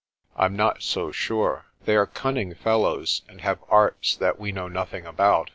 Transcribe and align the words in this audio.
"I'm 0.35 0.55
not 0.55 0.81
so 0.81 1.11
sure. 1.11 1.65
They 1.85 1.95
are 1.95 2.07
cunning 2.07 2.55
fellows, 2.55 3.21
and 3.29 3.41
have 3.41 3.59
arts 3.69 4.15
that 4.15 4.39
we 4.39 4.51
know 4.51 4.67
nothing 4.67 5.05
about. 5.05 5.49